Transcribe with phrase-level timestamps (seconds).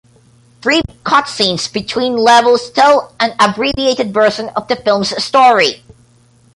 [0.61, 5.83] Brief cutscenes between levels tell an abbreviated version of the film's story.